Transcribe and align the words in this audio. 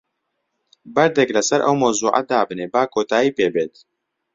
بەردێک 0.95 1.29
لەسەر 1.37 1.59
ئەو 1.65 1.75
مەوزوعە 1.81 2.21
دابنێ، 2.31 2.65
با 2.73 2.83
کۆتایی 2.93 3.35
پێ 3.37 3.47
بێت. 3.53 3.73